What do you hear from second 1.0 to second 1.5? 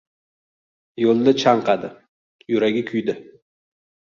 Yo‘lda